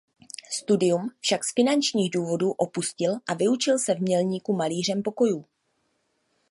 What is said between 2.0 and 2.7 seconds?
důvodů